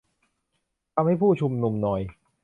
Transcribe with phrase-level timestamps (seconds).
[0.93, 2.01] ทำให้ผู้ชุมนุมนอย